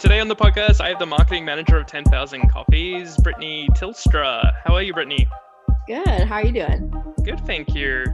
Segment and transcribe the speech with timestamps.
[0.00, 4.50] Today on the podcast, I have the marketing manager of 10,000 Coffees, Brittany Tilstra.
[4.64, 5.28] How are you, Brittany?
[5.86, 6.06] Good.
[6.06, 6.90] How are you doing?
[7.22, 8.06] Good, thank you.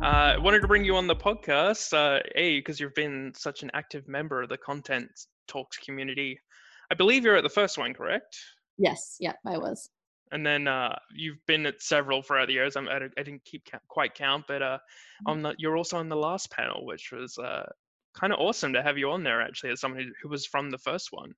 [0.00, 3.62] I uh, wanted to bring you on the podcast, uh, A, because you've been such
[3.62, 5.10] an active member of the Content
[5.46, 6.40] Talks community.
[6.90, 8.38] I believe you're at the first one, correct?
[8.78, 9.90] Yes, yeah, I was.
[10.32, 12.74] And then uh, you've been at several throughout the years.
[12.74, 15.30] I'm, I, I didn't keep quite count, but uh, mm-hmm.
[15.30, 17.66] on the, you're also on the last panel, which was uh,
[18.18, 20.78] kind of awesome to have you on there actually as someone who was from the
[20.78, 21.32] first one.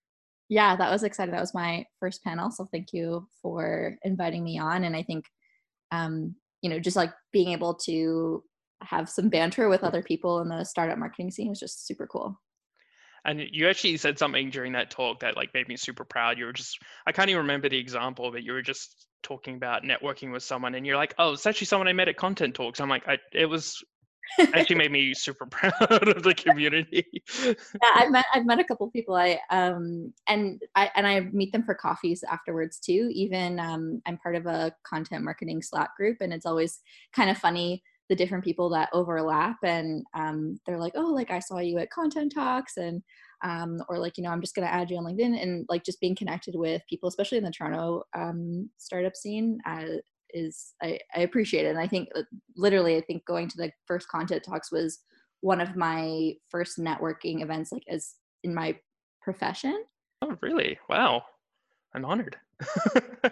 [0.49, 1.33] Yeah, that was exciting.
[1.33, 2.51] That was my first panel.
[2.51, 4.85] So thank you for inviting me on.
[4.85, 5.25] And I think,
[5.91, 8.45] um, you know, just like being able to
[8.83, 12.39] have some banter with other people in the startup marketing scene was just super cool.
[13.25, 16.39] And you actually said something during that talk that like made me super proud.
[16.39, 19.83] You were just, I can't even remember the example, but you were just talking about
[19.83, 22.81] networking with someone and you're like, oh, it's actually someone I met at Content Talks.
[22.81, 23.83] I'm like, I, it was
[24.39, 27.07] actually made me super proud of the community.
[27.45, 27.55] yeah,
[27.95, 29.15] I've met I've met a couple people.
[29.15, 33.11] I um and I and I meet them for coffees afterwards too.
[33.13, 36.81] Even um I'm part of a content marketing Slack group, and it's always
[37.15, 41.41] kind of funny the different people that overlap and um they're like, oh, like I
[41.41, 43.03] saw you at Content Talks and
[43.45, 45.85] um, or like you know i'm just going to add you on linkedin and like
[45.85, 49.99] just being connected with people especially in the toronto um, startup scene uh,
[50.37, 51.71] is I, I appreciate it.
[51.71, 52.23] And I think uh,
[52.57, 55.01] literally, I think going to the first content talks was
[55.41, 58.77] one of my first networking events, like as in my
[59.23, 59.85] profession.
[60.23, 60.79] Oh, really?
[60.89, 61.25] Wow.
[61.95, 62.37] I'm honored.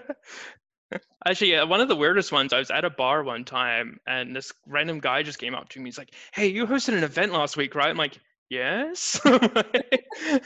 [1.27, 4.34] Actually, yeah, one of the weirdest ones, I was at a bar one time and
[4.34, 5.86] this random guy just came up to me.
[5.86, 7.89] He's like, Hey, you hosted an event last week, right?
[7.89, 8.18] I'm like,
[8.50, 9.20] Yes.
[9.24, 10.44] it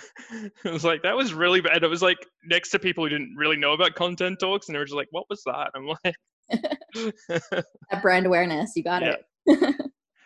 [0.65, 1.83] was like, that was really bad.
[1.83, 4.79] It was like next to people who didn't really know about content talks and they
[4.79, 5.71] were just like, What was that?
[5.75, 6.15] I'm like,
[7.29, 9.25] that brand awareness, you got it.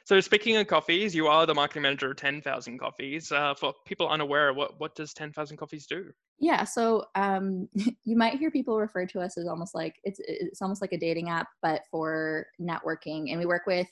[0.04, 3.30] so speaking of coffees, you are the marketing manager of 10,000 Coffees.
[3.32, 6.10] Uh, for people unaware, what, what does 10,000 Coffees do?
[6.38, 7.68] Yeah, so um,
[8.04, 10.98] you might hear people refer to us as almost like it's it's almost like a
[10.98, 13.30] dating app, but for networking.
[13.30, 13.88] And we work with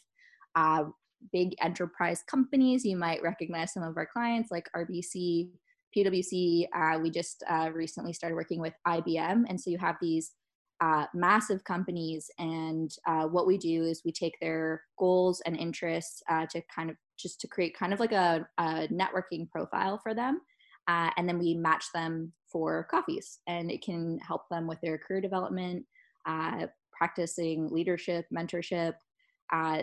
[0.56, 0.84] uh,
[1.32, 2.84] big enterprise companies.
[2.84, 5.50] You might recognize some of our clients like RBC,
[5.96, 6.66] PwC.
[6.74, 10.32] Uh, we just uh, recently started working with IBM, and so you have these
[10.80, 12.30] uh, massive companies.
[12.38, 16.90] And uh, what we do is we take their goals and interests uh, to kind
[16.90, 20.40] of just to create kind of like a, a networking profile for them.
[20.88, 23.40] Uh, and then we match them for coffees.
[23.46, 25.84] And it can help them with their career development,
[26.26, 28.94] uh, practicing leadership, mentorship.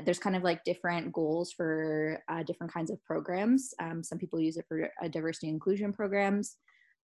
[0.03, 3.73] There's kind of like different goals for different kinds of programs.
[3.79, 6.57] Um, some people use it for diversity inclusion programs.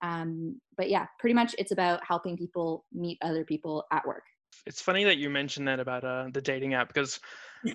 [0.03, 4.23] Um, but yeah, pretty much it's about helping people meet other people at work.
[4.67, 7.19] It's funny that you mentioned that about uh, the dating app because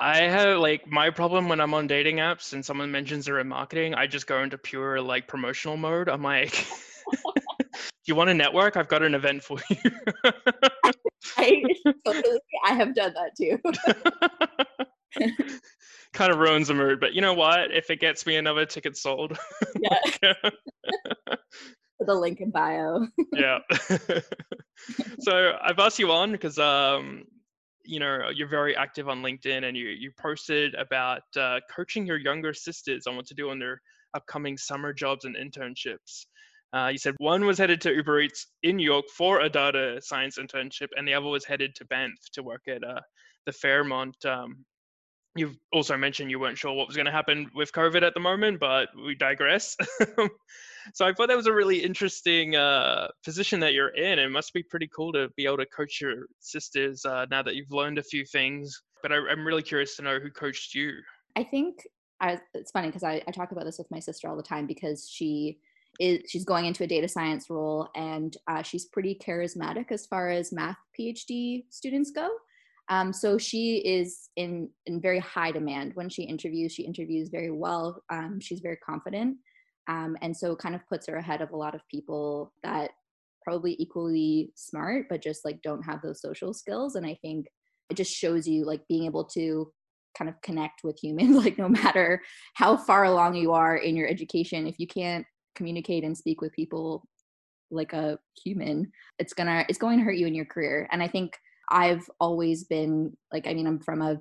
[0.00, 3.48] I have like my problem when I'm on dating apps and someone mentions they're in
[3.48, 6.08] marketing, I just go into pure like promotional mode.
[6.08, 6.66] I'm like,
[8.06, 8.76] you want to network?
[8.76, 9.90] I've got an event for you.
[11.36, 11.62] I,
[12.06, 14.86] totally, I have done that too.
[16.12, 17.72] Kind of ruins the mood, but you know what?
[17.72, 19.36] If it gets me another ticket sold,
[19.80, 20.32] yeah
[22.06, 23.06] the link in bio.
[23.32, 23.58] yeah.
[25.20, 27.24] so I've asked you on because um,
[27.84, 32.18] you know you're very active on LinkedIn and you you posted about uh, coaching your
[32.18, 33.80] younger sisters on what to do on their
[34.14, 36.26] upcoming summer jobs and internships.
[36.74, 40.00] Uh, you said one was headed to Uber Eats in New York for a data
[40.02, 43.00] science internship, and the other was headed to Banff to work at uh,
[43.46, 44.64] the Fairmont um,
[45.36, 48.20] You've also mentioned you weren't sure what was going to happen with COVID at the
[48.20, 49.76] moment, but we digress.
[50.94, 54.20] so I thought that was a really interesting uh, position that you're in.
[54.20, 57.56] It must be pretty cool to be able to coach your sisters uh, now that
[57.56, 58.80] you've learned a few things.
[59.02, 60.92] But I, am really curious to know who coached you.
[61.34, 61.78] I think
[62.20, 64.66] I, it's funny because I, I talk about this with my sister all the time
[64.66, 65.58] because she
[66.00, 70.28] is she's going into a data science role and uh, she's pretty charismatic as far
[70.28, 72.30] as math PhD students go.
[72.88, 76.72] Um, so she is in, in very high demand when she interviews.
[76.72, 78.02] She interviews very well.
[78.10, 79.38] Um, she's very confident.
[79.88, 82.90] Um, and so kind of puts her ahead of a lot of people that
[83.42, 86.94] probably equally smart, but just like don't have those social skills.
[86.94, 87.46] And I think
[87.90, 89.70] it just shows you like being able to
[90.16, 92.22] kind of connect with humans, like no matter
[92.54, 96.52] how far along you are in your education, if you can't communicate and speak with
[96.52, 97.06] people
[97.70, 100.88] like a human, it's gonna, it's going to hurt you in your career.
[100.90, 101.36] And I think
[101.70, 104.20] I've always been like, I mean, I'm from a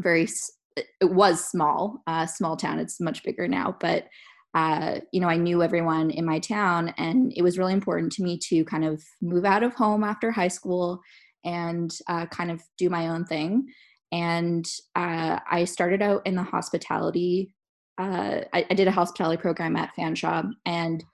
[0.00, 0.28] very,
[0.76, 2.78] it was small, uh, small town.
[2.78, 4.06] It's much bigger now, but
[4.54, 8.22] uh, you know, I knew everyone in my town, and it was really important to
[8.22, 11.00] me to kind of move out of home after high school
[11.44, 13.66] and uh, kind of do my own thing.
[14.10, 14.66] And
[14.96, 17.54] uh, I started out in the hospitality.
[17.98, 21.04] Uh, I, I, did a hospitality program at Fanshawe, and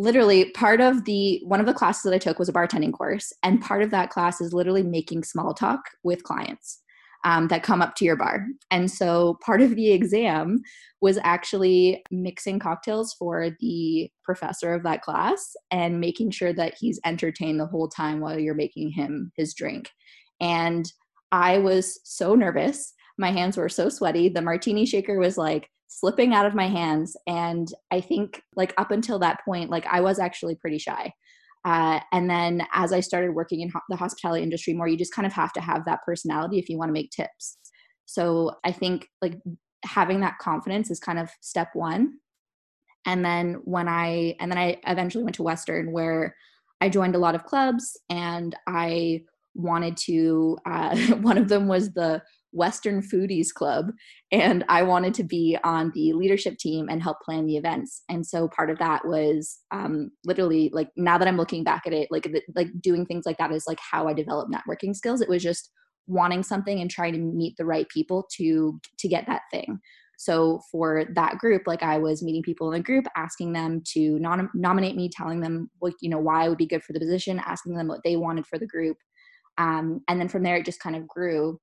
[0.00, 3.32] literally part of the one of the classes that I took was a bartending course,
[3.42, 6.82] and part of that class is literally making small talk with clients
[7.24, 8.46] um, that come up to your bar.
[8.70, 10.62] And so part of the exam
[11.02, 17.00] was actually mixing cocktails for the professor of that class and making sure that he's
[17.04, 19.90] entertained the whole time while you're making him his drink.
[20.40, 20.90] And
[21.30, 22.94] I was so nervous.
[23.18, 24.30] My hands were so sweaty.
[24.30, 27.16] The martini shaker was like slipping out of my hands.
[27.26, 31.12] And I think, like, up until that point, like, I was actually pretty shy.
[31.64, 35.12] Uh, and then as I started working in ho- the hospitality industry more, you just
[35.12, 37.58] kind of have to have that personality if you want to make tips.
[38.06, 39.38] So I think like
[39.84, 42.14] having that confidence is kind of step one.
[43.04, 46.36] And then when I, and then I eventually went to Western where
[46.80, 49.22] I joined a lot of clubs and I
[49.54, 52.22] wanted to, uh, one of them was the
[52.52, 53.92] Western Foodies Club,
[54.32, 58.02] and I wanted to be on the leadership team and help plan the events.
[58.08, 61.92] And so part of that was um, literally like now that I'm looking back at
[61.92, 65.20] it, like like doing things like that is like how I developed networking skills.
[65.20, 65.70] It was just
[66.06, 69.78] wanting something and trying to meet the right people to to get that thing.
[70.18, 74.18] So for that group, like I was meeting people in the group, asking them to
[74.18, 77.00] nom- nominate me, telling them what you know why I would be good for the
[77.00, 78.98] position, asking them what they wanted for the group,
[79.56, 81.58] um, and then from there it just kind of grew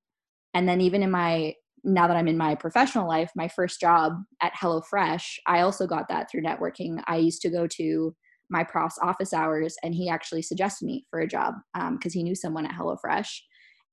[0.58, 4.14] and then even in my now that I'm in my professional life, my first job
[4.42, 7.02] at HelloFresh, I also got that through networking.
[7.08, 8.16] I used to go to
[8.50, 12.24] my prof's office hours, and he actually suggested me for a job because um, he
[12.24, 13.30] knew someone at HelloFresh.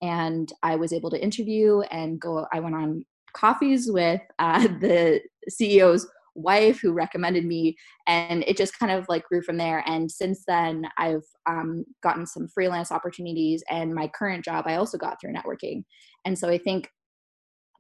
[0.01, 2.47] And I was able to interview and go.
[2.53, 3.05] I went on
[3.37, 5.21] coffees with uh, the
[5.51, 7.77] CEO's wife who recommended me
[8.07, 12.27] and it just kind of like grew from there and since then i've um, gotten
[12.27, 15.85] some freelance opportunities and my current job i also got through networking
[16.25, 16.91] and so i think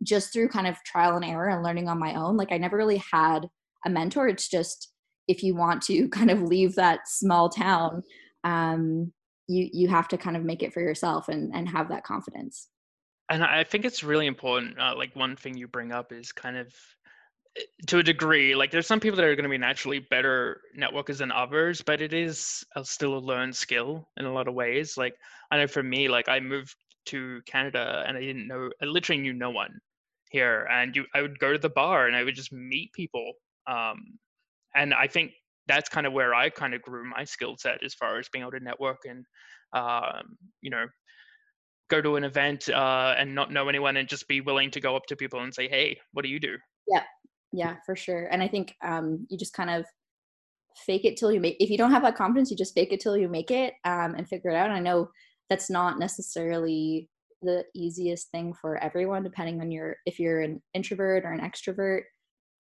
[0.02, 2.76] just through kind of trial and error and learning on my own like i never
[2.76, 3.48] really had
[3.84, 4.28] a mentor.
[4.28, 4.92] It's just
[5.28, 8.02] if you want to kind of leave that small town
[8.42, 9.12] um,
[9.46, 12.68] you you have to kind of make it for yourself and and have that confidence.
[13.30, 16.58] And i think it's really important uh, like one thing you bring up is kind
[16.58, 16.74] of
[17.86, 21.18] to a degree like there's some people that are going to be naturally better networkers
[21.18, 24.98] than others but it is still a learned skill in a lot of ways.
[24.98, 25.14] Like
[25.50, 26.76] i know for me like i moved
[27.06, 29.78] to canada and i didn't know i literally knew no one
[30.30, 30.66] here.
[30.70, 33.32] And you i would go to the bar and i would just meet people
[33.66, 34.18] um,
[34.74, 35.32] and i think
[35.66, 38.42] that's kind of where i kind of grew my skill set as far as being
[38.42, 39.24] able to network and
[39.72, 40.86] um, you know
[41.90, 44.96] go to an event uh, and not know anyone and just be willing to go
[44.96, 46.56] up to people and say hey what do you do?
[46.88, 47.02] Yeah.
[47.52, 48.26] Yeah for sure.
[48.30, 49.84] And i think um, you just kind of
[50.86, 52.98] fake it till you make if you don't have that confidence you just fake it
[52.98, 54.66] till you make it um, and figure it out.
[54.66, 55.08] And i know
[55.50, 57.08] that's not necessarily
[57.42, 62.02] the easiest thing for everyone depending on your if you're an introvert or an extrovert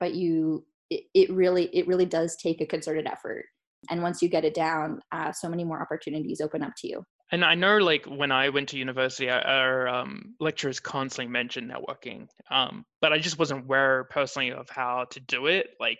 [0.00, 3.46] but you it, it really it really does take a concerted effort
[3.90, 7.04] and once you get it down uh, so many more opportunities open up to you
[7.32, 12.28] and I know, like when I went to university, our um, lecturers constantly mentioned networking,
[12.50, 15.70] um, but I just wasn't aware personally of how to do it.
[15.80, 15.98] Like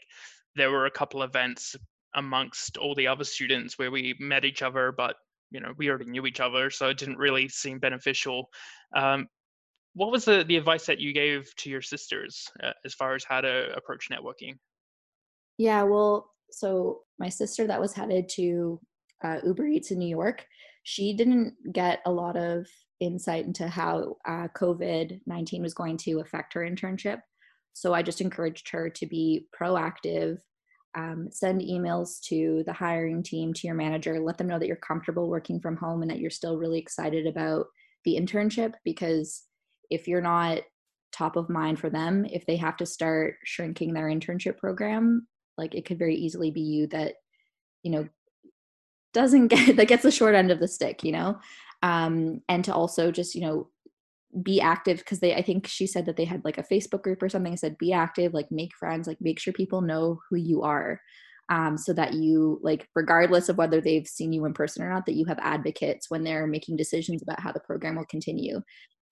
[0.54, 1.75] there were a couple events
[2.14, 5.16] amongst all the other students where we met each other, but
[5.55, 8.51] you know we already knew each other, so it didn't really seem beneficial.
[8.95, 9.29] Um,
[9.95, 13.25] what was the the advice that you gave to your sisters uh, as far as
[13.25, 14.58] how to approach networking?
[15.56, 18.81] Yeah, well, so my sister that was headed to
[19.25, 20.44] uh, Uber Eats in New York
[20.84, 22.67] she didn't get a lot of
[23.01, 27.20] insight into how uh, COVID 19 was going to affect her internship.
[27.73, 30.39] So I just encouraged her to be proactive,
[30.94, 34.77] um, send emails to the hiring team, to your manager, let them know that you're
[34.77, 37.67] comfortable working from home and that you're still really excited about
[38.05, 38.74] the internship.
[38.84, 39.43] Because
[39.91, 40.60] if you're not
[41.13, 45.74] top of mind for them, if they have to start shrinking their internship program, like
[45.74, 47.15] it could very easily be you that,
[47.82, 48.08] you know,
[49.15, 51.39] doesn't get that gets the short end of the stick you know
[51.82, 53.69] um and to also just you know
[54.43, 57.22] be active because they i think she said that they had like a facebook group
[57.22, 60.62] or something said be active like make friends like make sure people know who you
[60.62, 61.00] are.
[61.50, 65.05] Um, so that you like regardless of whether they've seen you in person or not
[65.05, 68.62] that you have advocates when they're making decisions about how the program will continue.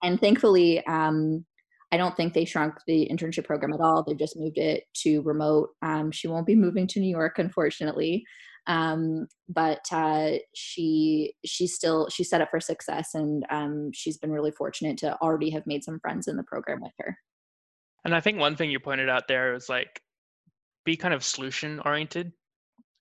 [0.01, 1.45] And thankfully um,
[1.91, 4.03] i don't think they shrunk the internship program at all.
[4.03, 5.69] They've just moved it to remote.
[5.83, 8.25] Um, she won't be moving to new york unfortunately
[8.67, 14.31] um, but uh, she she's still she's set up for success and um, she's been
[14.31, 17.17] really fortunate to already have made some friends in the program with her.
[18.05, 20.01] And i think one thing you pointed out there is like
[20.85, 22.33] be kind of solution oriented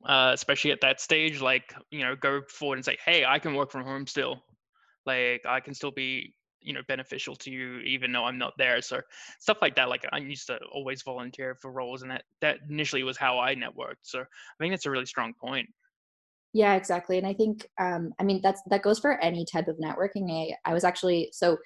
[0.06, 3.54] uh, especially at that stage like you know go forward and say hey i can
[3.54, 4.42] work from home still.
[5.04, 8.80] Like i can still be you know beneficial to you even though i'm not there
[8.80, 9.00] so
[9.38, 13.02] stuff like that like i used to always volunteer for roles and that that initially
[13.02, 14.24] was how i networked so i
[14.58, 15.68] think that's a really strong point
[16.54, 17.16] Yeah, exactly.
[17.16, 20.30] And I think, um, I mean, that's that goes for any type of networking.
[20.30, 21.56] I, I was actually so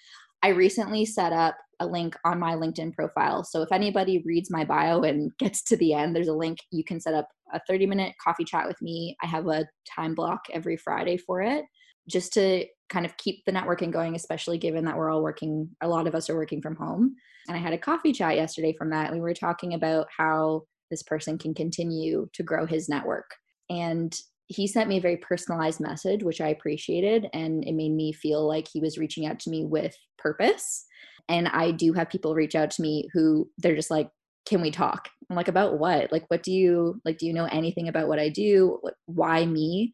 [0.43, 3.43] I recently set up a link on my LinkedIn profile.
[3.43, 6.59] So if anybody reads my bio and gets to the end, there's a link.
[6.71, 9.17] You can set up a 30 minute coffee chat with me.
[9.23, 11.65] I have a time block every Friday for it
[12.09, 15.89] just to kind of keep the networking going, especially given that we're all working, a
[15.89, 17.17] lot of us are working from home.
[17.49, 19.13] And I had a coffee chat yesterday from that.
[19.13, 23.31] We were talking about how this person can continue to grow his network.
[23.69, 24.17] And
[24.49, 27.27] he sent me a very personalized message, which I appreciated.
[27.33, 30.87] And it made me feel like he was reaching out to me with purpose.
[31.29, 34.09] And I do have people reach out to me who they're just like,
[34.47, 35.09] can we talk?
[35.29, 36.13] I'm like, about what?
[36.13, 37.19] Like, what do you like?
[37.19, 38.79] Do you know anything about what I do?
[39.07, 39.93] Why me?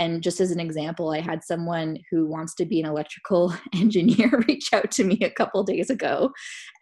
[0.00, 4.42] And just as an example, I had someone who wants to be an electrical engineer
[4.48, 6.32] reach out to me a couple days ago.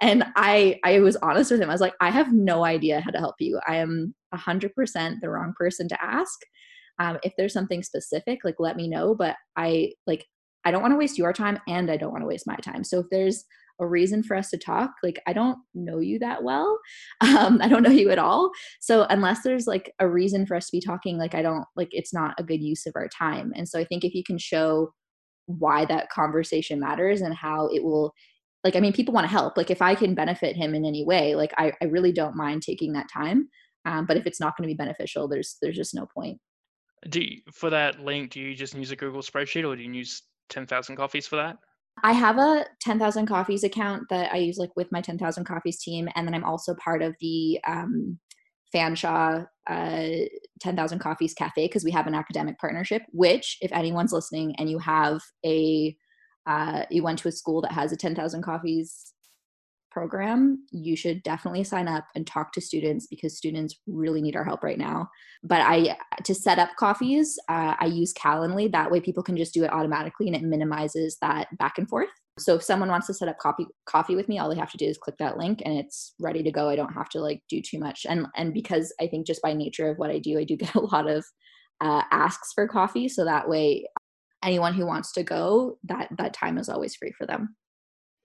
[0.00, 1.68] And I I was honest with him.
[1.68, 3.60] I was like, I have no idea how to help you.
[3.68, 6.38] I am 100% the wrong person to ask
[6.98, 10.26] um, if there's something specific like let me know but i like
[10.64, 12.84] i don't want to waste your time and i don't want to waste my time
[12.84, 13.44] so if there's
[13.80, 16.78] a reason for us to talk like i don't know you that well.
[17.20, 18.50] Um, i don't know you at all.
[18.80, 21.88] So unless there's like a reason for us to be talking like i don't like
[21.92, 23.52] it's not a good use of our time.
[23.54, 24.92] And so i think if you can show
[25.46, 28.12] why that conversation matters and how it will
[28.64, 29.56] like i mean people want to help.
[29.56, 32.62] Like if i can benefit him in any way like i, I really don't mind
[32.62, 33.48] taking that time.
[33.84, 36.38] Um, but if it's not going to be beneficial there's there's just no point.
[37.08, 39.92] Do you, for that link, do you just use a Google spreadsheet or do you
[39.92, 41.58] use 10,000 coffees for that?
[42.02, 46.08] I have a 10,000 coffees account that I use like with my 10,000 coffees team.
[46.14, 48.18] And then I'm also part of the um,
[48.74, 50.08] Fanshawe uh,
[50.60, 54.78] 10,000 coffees cafe because we have an academic partnership, which if anyone's listening and you
[54.78, 55.96] have a,
[56.46, 59.07] uh, you went to a school that has a 10,000 coffees
[59.90, 64.44] program, you should definitely sign up and talk to students because students really need our
[64.44, 65.08] help right now.
[65.42, 68.70] But I to set up coffees, uh, I use Calendly.
[68.70, 72.10] That way, people can just do it automatically, and it minimizes that back and forth.
[72.38, 74.78] So if someone wants to set up coffee coffee with me, all they have to
[74.78, 76.68] do is click that link, and it's ready to go.
[76.68, 78.06] I don't have to like do too much.
[78.08, 80.74] And and because I think just by nature of what I do, I do get
[80.74, 81.24] a lot of
[81.80, 83.08] uh, asks for coffee.
[83.08, 83.86] So that way,
[84.44, 87.56] anyone who wants to go, that that time is always free for them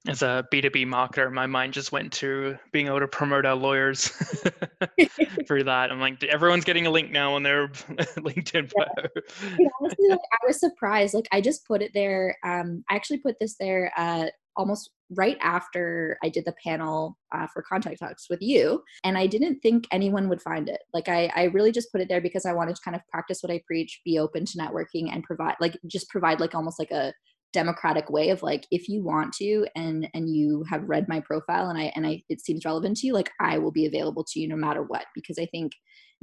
[0.07, 4.07] as a B2B marketer, my mind just went to being able to promote our lawyers
[5.48, 5.91] through that.
[5.91, 9.07] I'm like, everyone's getting a link now on their LinkedIn bio.
[9.57, 9.69] Yeah.
[9.79, 11.13] Honestly, like, I was surprised.
[11.13, 12.36] Like, I just put it there.
[12.43, 14.25] Um, I actually put this there uh,
[14.57, 18.83] almost right after I did the panel uh, for Content Talks with you.
[19.05, 20.81] And I didn't think anyone would find it.
[20.93, 23.41] Like, I, I really just put it there because I wanted to kind of practice
[23.41, 26.91] what I preach, be open to networking, and provide, like, just provide, like, almost like
[26.91, 27.13] a
[27.53, 31.69] democratic way of like if you want to and and you have read my profile
[31.69, 34.39] and i and i it seems relevant to you like i will be available to
[34.39, 35.72] you no matter what because i think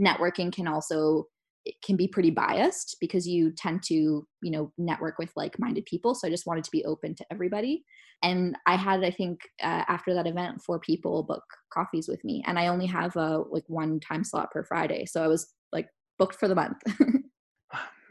[0.01, 1.25] networking can also
[1.65, 3.95] it can be pretty biased because you tend to
[4.43, 6.15] you know network with like-minded people.
[6.15, 7.85] So i just wanted to be open to everybody.
[8.23, 12.43] And i had i think uh, after that event four people book coffees with me.
[12.47, 15.07] And i only have a like one time slot per friday.
[15.07, 16.79] So i was like booked for the month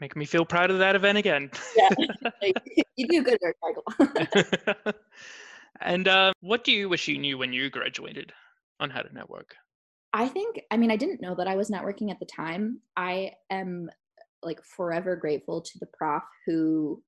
[0.00, 1.50] Make me feel proud of that event again.
[1.76, 1.90] yeah,
[2.96, 4.92] you do good work, Michael.
[5.80, 8.32] and uh, what do you wish you knew when you graduated
[8.80, 9.54] on how to network?
[10.12, 12.80] I think, I mean, I didn't know that I was networking at the time.
[12.96, 13.90] I am
[14.42, 17.02] like forever grateful to the prof who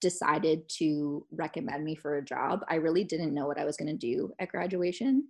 [0.00, 2.60] decided to recommend me for a job.
[2.68, 5.26] I really didn't know what I was going to do at graduation.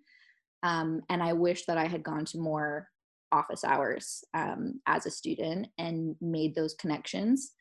[0.62, 2.88] Um, and I wish that I had gone to more
[3.36, 7.52] office hours um, as a student and made those connections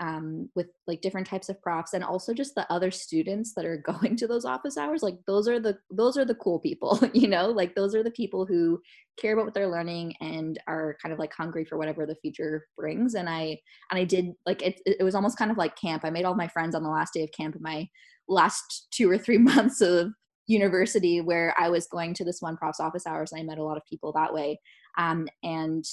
[0.00, 3.76] um, with like different types of profs and also just the other students that are
[3.86, 5.02] going to those office hours.
[5.02, 7.48] Like those are the those are the cool people you know?
[7.48, 8.80] Like those are the people who
[9.20, 12.66] care about what they're learning and are kind of like hungry for whatever the future
[12.76, 13.14] brings.
[13.14, 13.58] And i
[13.90, 16.04] and i did like it, it was almost kind of like camp.
[16.04, 17.86] I made all my friends on the last day of camp of my
[18.28, 20.12] last two or three months of
[20.50, 23.64] university where I was going to this one prof's office hours and I met a
[23.64, 24.60] lot of people that way.
[24.98, 25.84] Um, and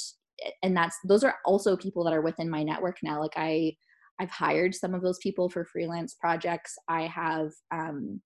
[0.62, 3.20] and that's those are also people that are within my network now.
[3.20, 3.76] Like I
[4.20, 6.76] I've hired some of those people for freelance projects.
[6.88, 8.20] I have um,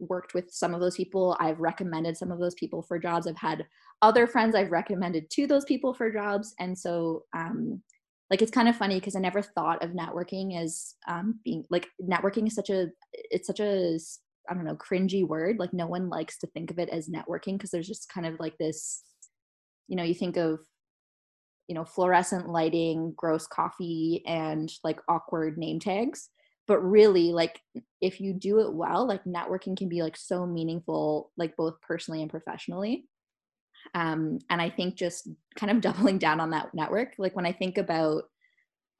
[0.00, 1.36] worked with some of those people.
[1.38, 3.26] I've recommended some of those people for jobs.
[3.26, 3.64] I've had
[4.02, 6.54] other friends I've recommended to those people for jobs.
[6.58, 7.82] And so um,
[8.30, 11.86] like it's kind of funny because I never thought of networking as um, being like
[12.02, 13.98] networking is such a it's such a
[14.48, 15.58] I don't know, cringy word.
[15.58, 18.38] Like no one likes to think of it as networking because there's just kind of
[18.40, 19.02] like this,
[19.86, 20.60] you know, you think of,
[21.66, 26.28] you know, fluorescent lighting, gross coffee, and like awkward name tags.
[26.66, 27.60] But really, like
[28.00, 32.22] if you do it well, like networking can be like so meaningful, like both personally
[32.22, 33.06] and professionally.
[33.94, 37.52] Um, and I think just kind of doubling down on that network, like when I
[37.52, 38.24] think about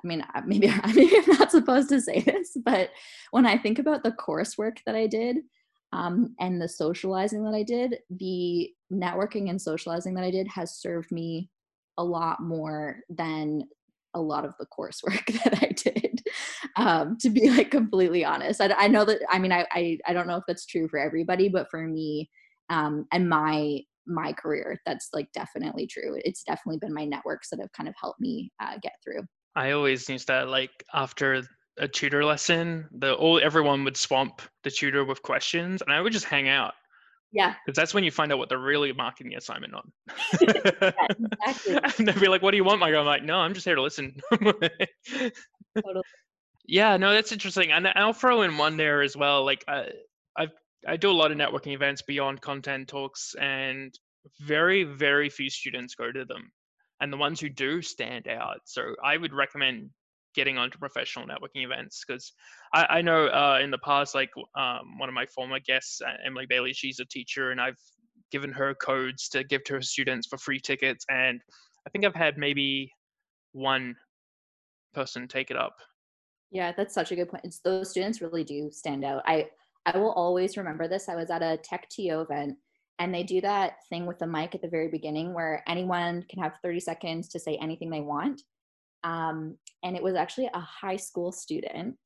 [0.02, 2.90] I mean, maybe, maybe I'm not supposed to say this, but
[3.30, 5.38] when I think about the coursework that I did
[5.92, 10.74] um, and the socializing that I did, the networking and socializing that I did has
[10.74, 11.50] served me
[11.96, 13.64] a lot more than
[14.14, 16.22] a lot of the coursework that I did.
[16.76, 19.20] Um, to be like completely honest, I, I know that.
[19.30, 22.30] I mean, I, I I don't know if that's true for everybody, but for me
[22.70, 26.18] um, and my my career, that's like definitely true.
[26.24, 29.22] It's definitely been my networks that have kind of helped me uh, get through.
[29.58, 31.42] I always used that like after
[31.78, 36.12] a tutor lesson, the all everyone would swamp the tutor with questions, and I would
[36.12, 36.74] just hang out.
[37.32, 37.54] Yeah.
[37.66, 39.92] Because that's when you find out what they're really marking the assignment on.
[40.40, 41.06] yeah,
[41.42, 41.76] exactly.
[41.98, 43.74] and they'd be like, "What do you want, Mike?" I'm like, "No, I'm just here
[43.74, 44.62] to listen." totally.
[46.64, 49.44] Yeah, no, that's interesting, and I'll throw in one there as well.
[49.44, 49.86] Like, uh,
[50.38, 50.46] I
[50.86, 53.92] I do a lot of networking events beyond content talks, and
[54.40, 56.52] very very few students go to them,
[57.00, 58.60] and the ones who do stand out.
[58.64, 59.90] So I would recommend
[60.34, 62.32] getting onto professional networking events because
[62.72, 66.46] I, I, know uh, in the past, like um, one of my former guests, Emily
[66.48, 67.78] Bailey, she's a teacher, and I've
[68.30, 71.40] given her codes to give to her students for free tickets, and
[71.86, 72.92] I think I've had maybe
[73.52, 73.96] one
[74.94, 75.74] person take it up.
[76.50, 77.54] Yeah, that's such a good point.
[77.64, 79.22] Those students really do stand out.
[79.26, 79.48] I
[79.86, 81.08] I will always remember this.
[81.08, 82.56] I was at a Tech TO event
[82.98, 86.42] and they do that thing with the mic at the very beginning where anyone can
[86.42, 88.42] have 30 seconds to say anything they want.
[89.04, 91.96] Um, and it was actually a high school student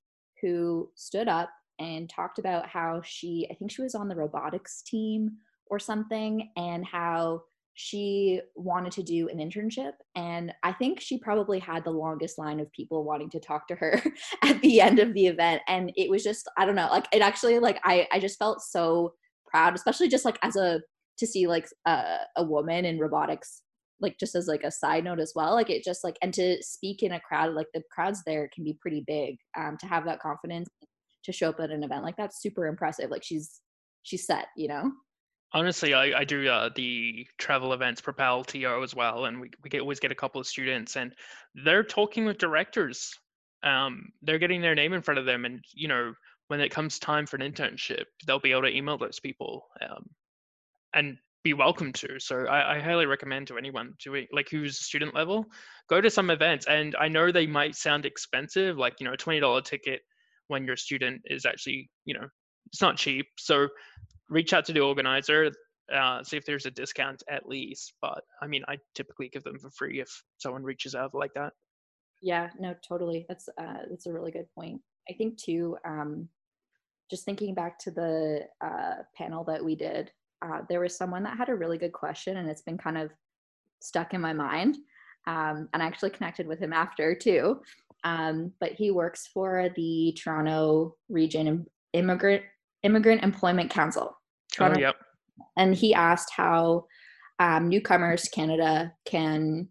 [0.43, 4.83] who stood up and talked about how she, I think she was on the robotics
[4.83, 5.33] team
[5.69, 7.43] or something, and how
[7.75, 9.93] she wanted to do an internship.
[10.15, 13.75] And I think she probably had the longest line of people wanting to talk to
[13.77, 14.03] her
[14.43, 15.63] at the end of the event.
[15.69, 18.61] And it was just, I don't know, like it actually, like, I, I just felt
[18.61, 19.15] so
[19.53, 20.81] proud, especially just like as a,
[21.19, 23.63] to see like a, a woman in robotics
[24.03, 26.63] like just as like a side note as well like it just like and to
[26.63, 30.05] speak in a crowd like the crowds there can be pretty big um to have
[30.05, 30.69] that confidence
[31.25, 33.61] to show up at an event like that's super impressive like she's
[34.03, 34.91] she's set you know?
[35.55, 39.71] Honestly i, I do uh, the travel events propel to as well and we, we
[39.71, 41.15] get, always get a couple of students and
[41.65, 43.17] they're talking with directors.
[43.63, 46.15] Um they're getting their name in front of them and you know
[46.53, 50.05] when it comes time for an internship they'll be able to email those people um,
[50.93, 52.21] and be welcome to.
[52.21, 55.47] So I, I, highly recommend to anyone doing like who's student level,
[55.89, 56.67] go to some events.
[56.67, 60.03] And I know they might sound expensive, like you know, a twenty dollar ticket
[60.49, 62.29] when your student is actually you know
[62.67, 63.27] it's not cheap.
[63.39, 63.69] So
[64.29, 65.51] reach out to the organizer,
[65.93, 67.95] uh, see if there's a discount at least.
[68.01, 71.55] But I mean, I typically give them for free if someone reaches out like that.
[72.21, 73.27] Yeah, no, totally.
[73.29, 74.81] That's uh, that's a really good point.
[75.11, 75.77] I think too.
[75.85, 76.29] Um,
[77.13, 80.11] just thinking back to the uh, panel that we did
[80.43, 83.11] uh, there was someone that had a really good question and it's been kind of
[83.81, 84.77] stuck in my mind.
[85.27, 87.61] Um, and I actually connected with him after too.
[88.05, 92.43] Um, but he works for the Toronto Region Immigrant
[92.83, 94.09] Immigrant Employment Council.
[94.11, 94.17] Oh,
[94.53, 94.97] Toronto, oh, yep.
[95.57, 96.87] And he asked how
[97.39, 99.69] um, newcomers Canada can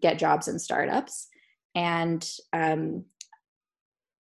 [0.00, 1.28] get jobs in startups.
[1.74, 3.04] And um,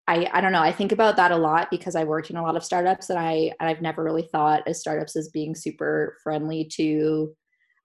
[0.07, 0.61] I, I don't know.
[0.61, 3.17] I think about that a lot because I worked in a lot of startups and
[3.17, 7.35] I I've never really thought of startups as being super friendly to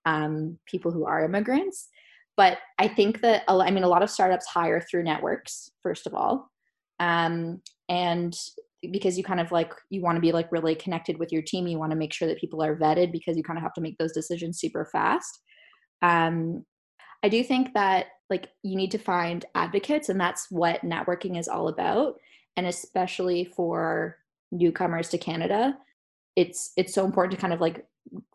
[0.05, 1.89] um, people who are immigrants.
[2.37, 6.15] But I think that I mean a lot of startups hire through networks first of
[6.15, 6.51] all,
[6.99, 8.39] um, and
[8.93, 11.67] because you kind of like you want to be like really connected with your team,
[11.67, 13.81] you want to make sure that people are vetted because you kind of have to
[13.81, 15.41] make those decisions super fast.
[16.03, 16.65] Um,
[17.23, 21.49] I do think that like you need to find advocates and that's what networking is
[21.49, 22.21] all about
[22.57, 24.17] and especially for
[24.51, 25.77] newcomers to Canada
[26.37, 27.87] it's it's so important to kind of like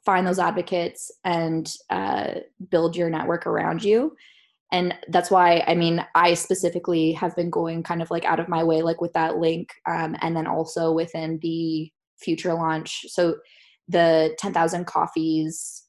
[0.03, 2.35] find those advocates and uh,
[2.69, 4.15] build your network around you
[4.71, 8.49] and that's why i mean i specifically have been going kind of like out of
[8.49, 13.05] my way like with that link um, and then also within the future launch.
[13.09, 13.37] So
[13.87, 15.83] the 10000 coffees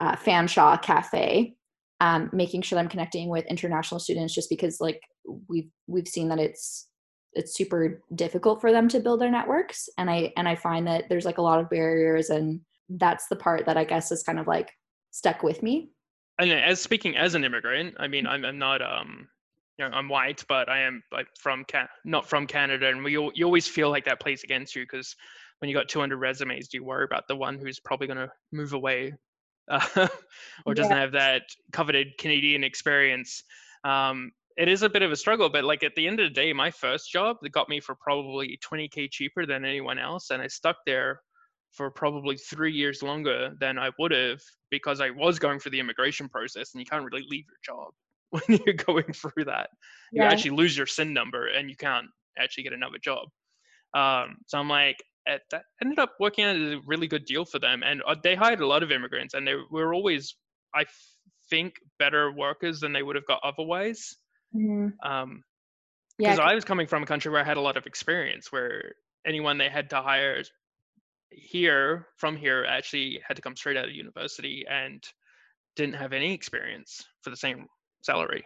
[0.00, 1.54] uh, fanshawe cafe
[2.02, 5.00] um, making sure that I'm connecting with international students just because like
[5.48, 6.88] we've we've seen that it's
[7.32, 11.04] it's super difficult for them to build their networks and I and I find that
[11.08, 14.40] there's like a lot of barriers and that's the part that I guess is kind
[14.40, 14.70] of like
[15.12, 15.92] stuck with me.
[16.40, 19.28] And as speaking as an immigrant, I mean I'm, I'm not um
[19.78, 23.12] you know I'm white but I am like from Can- not from Canada and we
[23.12, 25.14] you always feel like that plays against you because
[25.60, 28.28] when you got 200 resumes do you worry about the one who's probably going to
[28.50, 29.12] move away
[29.72, 30.08] uh,
[30.66, 31.00] or doesn't yeah.
[31.00, 33.42] have that coveted Canadian experience.
[33.84, 36.34] Um, it is a bit of a struggle, but like at the end of the
[36.34, 40.42] day, my first job that got me for probably 20k cheaper than anyone else, and
[40.42, 41.20] I stuck there
[41.72, 45.80] for probably three years longer than I would have because I was going through the
[45.80, 47.92] immigration process, and you can't really leave your job
[48.30, 49.70] when you're going through that.
[50.12, 52.06] You actually lose your SIN number and you can't
[52.38, 53.28] actually get another job.
[53.94, 57.58] Um, so I'm like, that ended up working out as a really good deal for
[57.58, 60.36] them, and uh, they hired a lot of immigrants, and they were always,
[60.74, 60.84] I
[61.50, 64.16] think, better workers than they would have got otherwise.
[64.54, 64.94] Mhm.
[65.02, 65.44] Um,
[66.18, 66.30] Yeah.
[66.30, 68.94] because I was coming from a country where I had a lot of experience, where
[69.26, 70.42] anyone they had to hire
[71.30, 75.02] here from here actually had to come straight out of university and
[75.76, 77.66] didn't have any experience for the same
[78.02, 78.44] salary.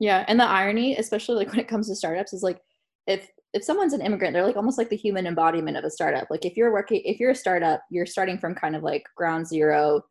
[0.00, 2.60] Yeah, and the irony, especially like when it comes to startups, is like
[3.06, 6.28] if if someone's an immigrant, they're like almost like the human embodiment of a startup.
[6.30, 9.46] Like if you're working, if you're a startup, you're starting from kind of like ground
[9.46, 10.02] zero,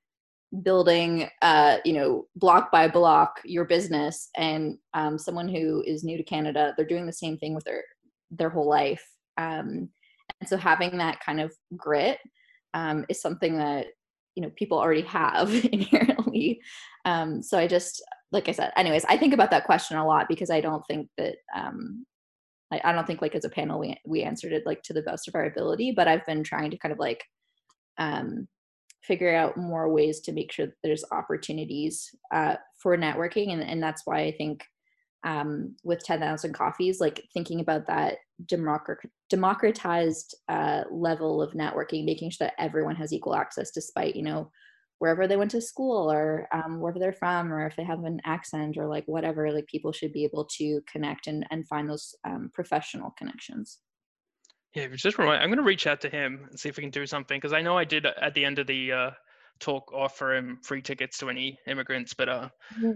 [0.64, 4.30] building, uh, you know, block by block your business.
[4.36, 7.84] And um, someone who is new to Canada, they're doing the same thing with their
[8.32, 9.06] their whole life.
[9.38, 9.90] Um,
[10.40, 12.20] and so having that kind of grit
[12.74, 13.88] um, is something that
[14.36, 16.62] you know people already have inherently.
[17.06, 20.28] Um, so I just like I said, anyways, I think about that question a lot
[20.28, 22.06] because I don't think that um
[22.72, 25.28] I, don't think like as a panel we we answered it like to the best
[25.28, 27.24] of our ability, but I've been trying to kind of like
[27.98, 28.48] um
[29.04, 34.04] figure out more ways to make sure there's opportunities uh for networking and, and that's
[34.06, 34.64] why I think
[35.24, 42.30] um with 10,000 coffees like thinking about that democrat- democratized uh level of networking making
[42.30, 44.50] sure that everyone has equal access despite you know
[45.00, 48.22] wherever they went to school or um, wherever they're from or if they have an
[48.26, 52.16] accent or like whatever like people should be able to connect and, and find those
[52.26, 53.80] um, professional connections
[54.76, 56.92] Yeah, just remind, I'm going to reach out to him and see if we can
[56.92, 59.12] do something because I know I did uh, at the end of the uh,
[59.60, 62.50] talk offer him free tickets to any immigrants, but uh,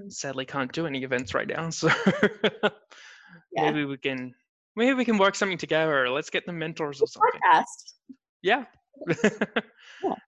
[0.09, 1.69] sadly can't do any events right now.
[1.69, 1.89] So
[3.55, 4.33] yeah maybe we can
[4.75, 6.09] maybe we can work something together.
[6.09, 7.39] Let's get the mentors or something.
[7.43, 7.93] podcast
[8.41, 8.65] Yeah.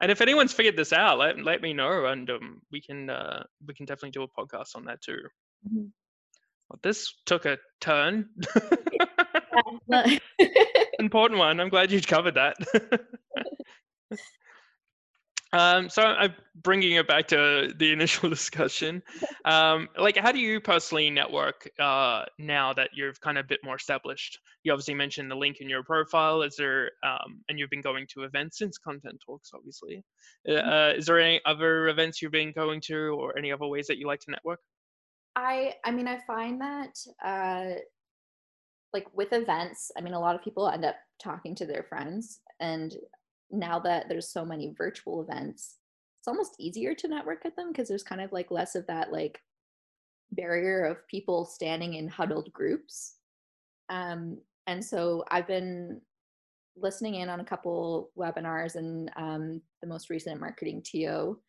[0.01, 3.43] And if anyone's figured this out, let let me know, and um, we can uh,
[3.65, 5.19] we can definitely do a podcast on that too.
[5.67, 5.91] Mhm.
[6.69, 8.29] Well, this took a turn.
[10.99, 11.59] Important one.
[11.59, 12.55] I'm glad you covered that.
[15.57, 19.01] Um, so I'm bringing it back to the initial discussion.
[19.45, 23.61] Um, like, how do you personally network uh, now that you're kind of a bit
[23.63, 24.39] more established?
[24.63, 26.41] You obviously mentioned the link in your profile.
[26.41, 30.03] Is there, um, and you've been going to events since Content Talks, obviously.
[30.47, 33.87] Uh, uh, is there any other events you've been going to, or any other ways
[33.87, 34.59] that you like to network?
[35.35, 37.79] I I mean I find that uh
[38.93, 42.39] like with events, I mean a lot of people end up talking to their friends
[42.59, 42.95] and
[43.51, 45.75] now that there's so many virtual events,
[46.19, 49.11] it's almost easier to network at them because there's kind of like less of that
[49.11, 49.39] like
[50.31, 53.15] barrier of people standing in huddled groups.
[53.89, 56.01] Um and so I've been
[56.77, 61.39] listening in on a couple webinars and um, the most recent marketing TO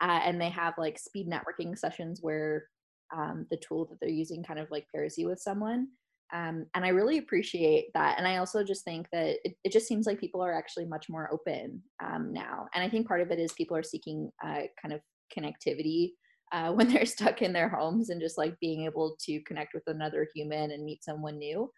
[0.00, 2.66] uh, and they have like speed networking sessions where
[3.14, 5.88] um, the tool that they're using kind of like pairs you with someone.
[6.32, 8.18] Um, and I really appreciate that.
[8.18, 11.08] And I also just think that it, it just seems like people are actually much
[11.08, 12.66] more open um, now.
[12.74, 15.00] And I think part of it is people are seeking uh, kind of
[15.36, 16.12] connectivity
[16.52, 19.84] uh, when they're stuck in their homes and just like being able to connect with
[19.86, 21.70] another human and meet someone new.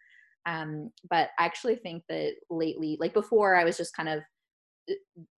[0.45, 4.21] Um, but I actually think that lately, like before, I was just kind of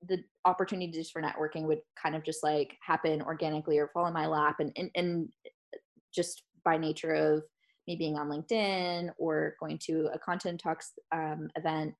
[0.08, 4.26] the opportunities for networking would kind of just like happen organically or fall in my
[4.26, 5.30] lap and, and, and
[6.14, 7.44] just by nature of
[7.88, 11.94] me being on LinkedIn or going to a content talks um, event.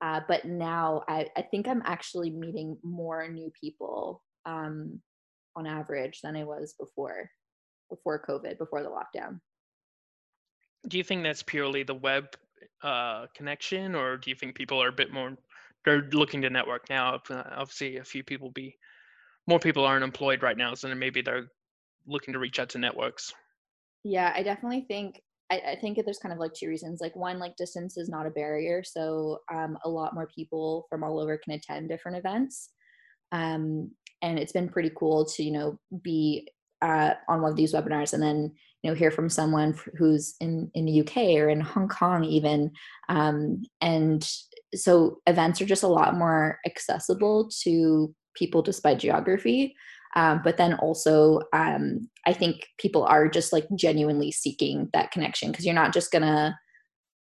[0.00, 5.00] Uh, but now I, I think I'm actually meeting more new people um,
[5.56, 7.30] on average than I was before,
[7.90, 9.40] before COVID, before the lockdown.
[10.88, 12.26] Do you think that's purely the web
[12.82, 15.36] uh, connection, or do you think people are a bit more?
[15.84, 17.20] They're looking to network now.
[17.30, 18.76] Uh, Obviously, a few people be
[19.46, 21.46] more people aren't employed right now, so maybe they're
[22.06, 23.32] looking to reach out to networks.
[24.04, 27.00] Yeah, I definitely think I, I think there's kind of like two reasons.
[27.00, 31.02] Like one, like distance is not a barrier, so um, a lot more people from
[31.02, 32.70] all over can attend different events,
[33.32, 33.90] um,
[34.22, 36.48] and it's been pretty cool to you know be
[36.82, 40.70] uh, on one of these webinars and then you know hear from someone who's in
[40.74, 42.70] in the UK or in Hong Kong even,
[43.08, 44.28] um, and
[44.74, 49.74] so events are just a lot more accessible to people despite geography.
[50.16, 55.50] Um, but then also um, i think people are just like genuinely seeking that connection
[55.50, 56.56] because you're not just gonna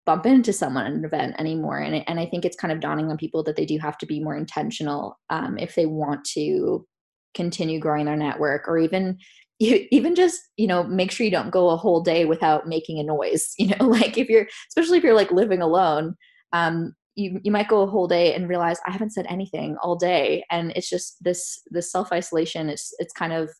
[0.04, 3.10] bump into someone at an event anymore and, and i think it's kind of dawning
[3.10, 6.86] on people that they do have to be more intentional um, if they want to
[7.34, 9.18] continue growing their network or even
[9.58, 13.02] even just you know make sure you don't go a whole day without making a
[13.02, 16.14] noise you know like if you're especially if you're like living alone
[16.52, 19.96] um, you, you might go a whole day and realize I haven't said anything all
[19.96, 22.68] day, and it's just this this self isolation.
[22.68, 23.50] It's it's kind of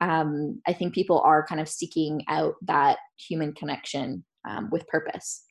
[0.00, 5.44] um, I think people are kind of seeking out that human connection um, with purpose.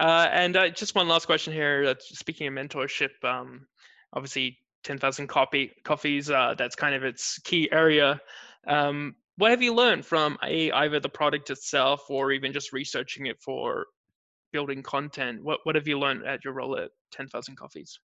[0.00, 1.84] Uh, and uh, just one last question here.
[1.86, 3.66] Uh, speaking of mentorship, um,
[4.12, 8.20] obviously 10,000 copy coffees, uh, that's kind of its key area.
[8.66, 13.26] Um, what have you learned from a, either the product itself or even just researching
[13.26, 13.86] it for
[14.52, 15.42] building content?
[15.42, 17.98] What, what have you learned at your role at 10,000 coffees?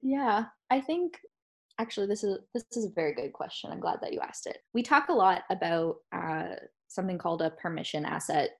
[0.00, 1.18] Yeah, I think
[1.78, 3.70] actually this is this is a very good question.
[3.70, 4.58] I'm glad that you asked it.
[4.74, 6.54] We talk a lot about uh,
[6.88, 8.50] something called a permission asset,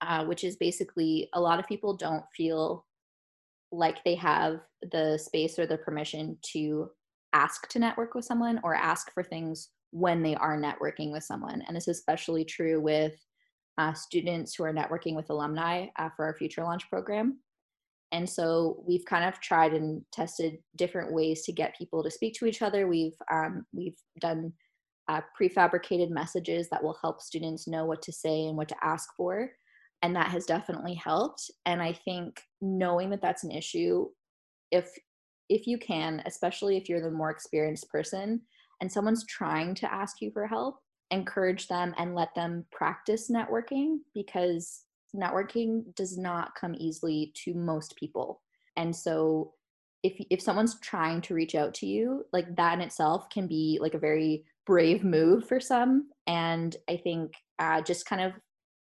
[0.00, 2.86] uh, which is basically a lot of people don't feel
[3.72, 6.90] like they have the space or the permission to
[7.32, 11.62] ask to network with someone or ask for things when they are networking with someone.
[11.66, 13.14] And this is especially true with
[13.80, 17.38] uh, students who are networking with alumni uh, for our Future Launch program.
[18.12, 22.34] And so we've kind of tried and tested different ways to get people to speak
[22.34, 22.86] to each other.
[22.86, 24.52] We've um, we've done
[25.08, 29.08] uh, prefabricated messages that will help students know what to say and what to ask
[29.16, 29.50] for,
[30.02, 31.50] and that has definitely helped.
[31.64, 34.08] And I think knowing that that's an issue,
[34.70, 34.90] if
[35.48, 38.42] if you can, especially if you're the more experienced person,
[38.80, 40.76] and someone's trying to ask you for help,
[41.10, 47.96] encourage them and let them practice networking because networking does not come easily to most
[47.96, 48.40] people.
[48.76, 49.54] And so
[50.02, 53.78] if if someone's trying to reach out to you, like that in itself can be
[53.80, 56.08] like a very brave move for some.
[56.26, 58.32] And I think uh, just kind of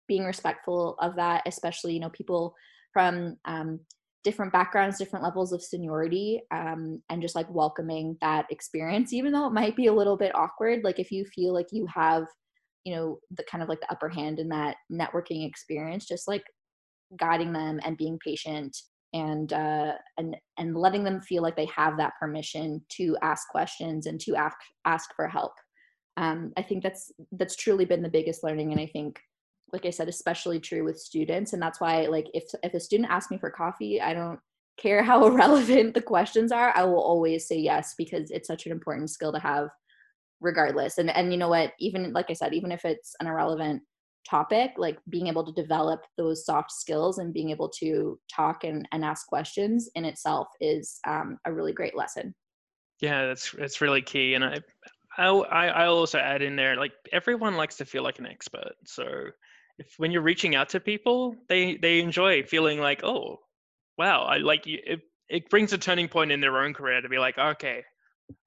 [0.07, 2.55] being respectful of that, especially you know people
[2.93, 3.79] from um,
[4.23, 9.47] different backgrounds, different levels of seniority, um, and just like welcoming that experience, even though
[9.47, 10.83] it might be a little bit awkward.
[10.83, 12.25] Like if you feel like you have
[12.83, 16.43] you know the kind of like the upper hand in that networking experience just like
[17.19, 18.75] guiding them and being patient
[19.13, 24.05] and uh and and letting them feel like they have that permission to ask questions
[24.05, 25.53] and to ask ask for help
[26.17, 29.19] um i think that's that's truly been the biggest learning and i think
[29.73, 33.09] like i said especially true with students and that's why like if if a student
[33.09, 34.39] asks me for coffee i don't
[34.77, 38.71] care how irrelevant the questions are i will always say yes because it's such an
[38.71, 39.69] important skill to have
[40.39, 43.81] regardless and and you know what even like i said even if it's an irrelevant
[44.29, 48.87] topic like being able to develop those soft skills and being able to talk and,
[48.91, 52.33] and ask questions in itself is um, a really great lesson.
[52.99, 54.59] Yeah that's that's really key and i
[55.17, 59.25] I, I also add in there like everyone likes to feel like an expert so
[59.77, 63.39] if when you're reaching out to people they they enjoy feeling like oh
[63.97, 67.17] wow i like it, it brings a turning point in their own career to be
[67.17, 67.83] like okay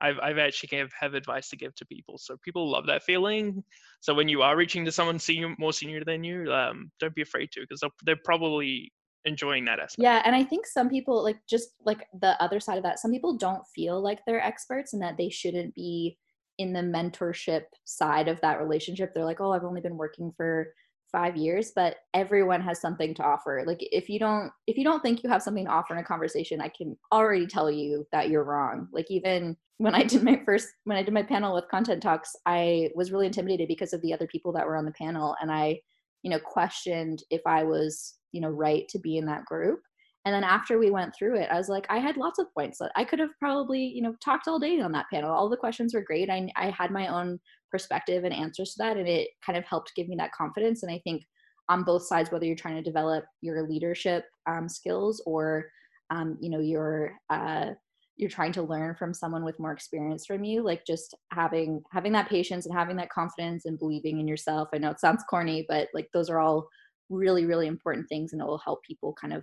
[0.00, 2.18] I've, I've actually have, have advice to give to people.
[2.18, 3.62] So people love that feeling.
[4.00, 7.22] So when you are reaching to someone senior, more senior than you, um, don't be
[7.22, 8.92] afraid to because they're probably
[9.24, 10.02] enjoying that aspect.
[10.02, 12.98] Yeah, and I think some people like just like the other side of that.
[12.98, 16.18] Some people don't feel like they're experts and that they shouldn't be
[16.58, 19.12] in the mentorship side of that relationship.
[19.12, 20.68] They're like, oh, I've only been working for
[21.14, 25.00] five years but everyone has something to offer like if you don't if you don't
[25.00, 28.30] think you have something to offer in a conversation i can already tell you that
[28.30, 31.68] you're wrong like even when i did my first when i did my panel with
[31.68, 34.90] content talks i was really intimidated because of the other people that were on the
[34.90, 35.78] panel and i
[36.24, 39.82] you know questioned if i was you know right to be in that group
[40.24, 42.78] and then after we went through it i was like i had lots of points
[42.78, 45.30] that i could have probably you know talked all day on that panel.
[45.30, 46.30] All the questions were great.
[46.30, 47.38] I, I had my own
[47.70, 50.82] perspective and answers to that and it kind of helped give me that confidence.
[50.82, 51.22] And i think
[51.68, 55.66] on both sides whether you're trying to develop your leadership um, skills or
[56.10, 57.70] um, you know you're uh,
[58.16, 62.12] you're trying to learn from someone with more experience from you like just having having
[62.12, 64.68] that patience and having that confidence and believing in yourself.
[64.74, 66.68] I know it sounds corny but like those are all
[67.10, 69.42] really really important things and it will help people kind of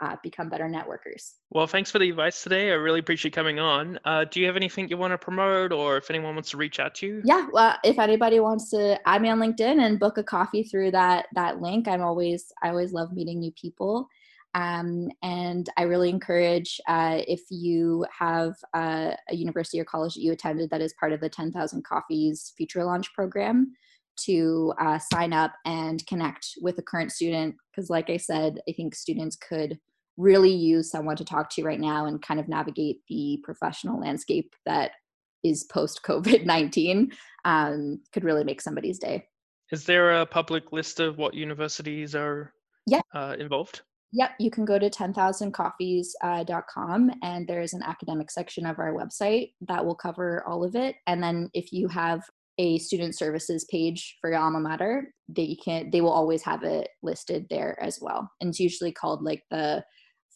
[0.00, 1.34] uh, become better networkers.
[1.50, 2.70] Well, thanks for the advice today.
[2.70, 3.98] I really appreciate coming on.
[4.04, 6.80] Uh, do you have anything you want to promote or if anyone wants to reach
[6.80, 7.22] out to you?
[7.24, 10.90] Yeah, well, if anybody wants to add me on LinkedIn and book a coffee through
[10.92, 14.08] that that link, I'm always I always love meeting new people.
[14.54, 20.32] Um, and I really encourage uh, if you have a university or college that you
[20.32, 23.72] attended that is part of the 10,000 Coffees Future Launch program
[24.16, 28.72] to uh, sign up and connect with a current student because like i said i
[28.72, 29.78] think students could
[30.16, 34.54] really use someone to talk to right now and kind of navigate the professional landscape
[34.64, 34.92] that
[35.42, 37.12] is post covid-19
[37.44, 39.24] um, could really make somebody's day
[39.72, 42.52] is there a public list of what universities are
[42.86, 43.00] yeah.
[43.14, 43.82] uh, involved
[44.16, 49.54] Yep, you can go to 10,000coffees.com uh, and there's an academic section of our website
[49.62, 50.94] that will cover all of it.
[51.08, 52.22] And then if you have
[52.58, 56.88] a student services page for your alma mater, they can they will always have it
[57.02, 58.30] listed there as well.
[58.40, 59.84] And it's usually called like the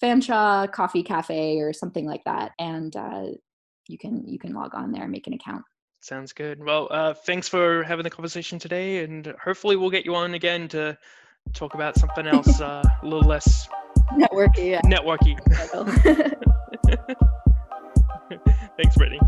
[0.02, 2.52] Fanshawe Coffee Cafe or something like that.
[2.58, 3.26] And uh,
[3.88, 5.62] you can you can log on there and make an account.
[6.00, 6.62] Sounds good.
[6.62, 10.68] Well, uh, thanks for having the conversation today, and hopefully we'll get you on again
[10.68, 10.96] to
[11.54, 13.68] talk about something else uh, a little less
[14.12, 14.70] networky.
[14.70, 14.80] Yeah.
[14.82, 15.36] Networky.
[18.76, 19.20] Thanks, Brittany.